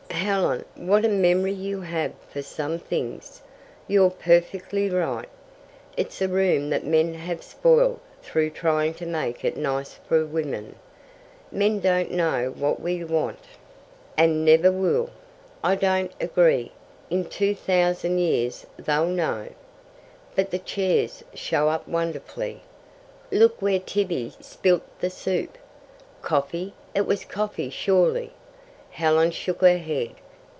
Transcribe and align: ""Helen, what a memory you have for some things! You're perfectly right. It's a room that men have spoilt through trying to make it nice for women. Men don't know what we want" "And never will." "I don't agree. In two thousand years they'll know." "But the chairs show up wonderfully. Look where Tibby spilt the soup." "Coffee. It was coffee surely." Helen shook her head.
""Helen, 0.31 0.65
what 0.75 1.03
a 1.03 1.09
memory 1.09 1.53
you 1.53 1.81
have 1.81 2.11
for 2.31 2.43
some 2.43 2.77
things! 2.77 3.41
You're 3.87 4.11
perfectly 4.11 4.87
right. 4.87 5.27
It's 5.97 6.21
a 6.21 6.27
room 6.27 6.69
that 6.69 6.85
men 6.85 7.15
have 7.15 7.41
spoilt 7.43 7.99
through 8.21 8.51
trying 8.51 8.93
to 8.95 9.07
make 9.07 9.43
it 9.43 9.57
nice 9.57 9.95
for 10.07 10.23
women. 10.27 10.75
Men 11.51 11.79
don't 11.79 12.11
know 12.11 12.53
what 12.55 12.79
we 12.79 13.03
want" 13.03 13.39
"And 14.17 14.45
never 14.45 14.71
will." 14.71 15.09
"I 15.63 15.73
don't 15.73 16.11
agree. 16.21 16.71
In 17.09 17.25
two 17.25 17.55
thousand 17.55 18.19
years 18.19 18.67
they'll 18.77 19.07
know." 19.07 19.47
"But 20.35 20.51
the 20.51 20.59
chairs 20.59 21.23
show 21.33 21.67
up 21.67 21.87
wonderfully. 21.87 22.61
Look 23.31 23.59
where 23.59 23.79
Tibby 23.79 24.33
spilt 24.39 24.83
the 24.99 25.09
soup." 25.09 25.57
"Coffee. 26.21 26.75
It 26.93 27.07
was 27.07 27.25
coffee 27.25 27.71
surely." 27.71 28.33
Helen 28.93 29.31
shook 29.31 29.61
her 29.61 29.77
head. 29.77 30.11